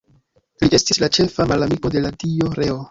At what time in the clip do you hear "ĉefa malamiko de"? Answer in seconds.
1.19-2.07